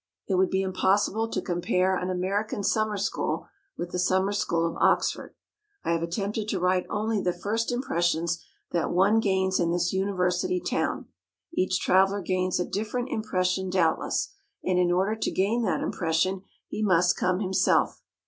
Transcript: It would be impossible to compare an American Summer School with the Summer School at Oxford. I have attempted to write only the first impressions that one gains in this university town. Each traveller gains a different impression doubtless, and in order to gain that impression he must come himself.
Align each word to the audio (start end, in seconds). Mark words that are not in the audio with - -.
It 0.25 0.33
would 0.33 0.49
be 0.49 0.63
impossible 0.63 1.29
to 1.29 1.43
compare 1.43 1.95
an 1.95 2.09
American 2.09 2.63
Summer 2.63 2.97
School 2.97 3.45
with 3.77 3.91
the 3.91 3.99
Summer 3.99 4.31
School 4.31 4.67
at 4.75 4.81
Oxford. 4.81 5.35
I 5.83 5.91
have 5.91 6.01
attempted 6.01 6.47
to 6.47 6.59
write 6.59 6.87
only 6.89 7.21
the 7.21 7.31
first 7.31 7.71
impressions 7.71 8.43
that 8.71 8.89
one 8.89 9.19
gains 9.19 9.59
in 9.59 9.69
this 9.69 9.93
university 9.93 10.59
town. 10.59 11.09
Each 11.53 11.79
traveller 11.79 12.21
gains 12.23 12.59
a 12.59 12.65
different 12.65 13.09
impression 13.09 13.69
doubtless, 13.69 14.29
and 14.63 14.79
in 14.79 14.91
order 14.91 15.15
to 15.15 15.29
gain 15.31 15.61
that 15.65 15.81
impression 15.81 16.41
he 16.67 16.81
must 16.81 17.15
come 17.15 17.39
himself. 17.39 18.01